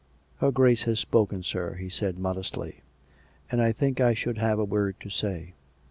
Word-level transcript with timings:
"Her 0.39 0.49
Grace 0.51 0.81
has 0.85 0.99
spoken, 0.99 1.43
sir," 1.43 1.75
he 1.75 1.87
said 1.87 2.17
modestly." 2.17 2.81
And 3.51 3.61
I 3.61 3.71
think 3.71 4.01
I 4.01 4.15
should 4.15 4.39
have 4.39 4.57
a 4.57 4.65
word 4.65 4.95
to 5.01 5.11
say. 5.11 5.53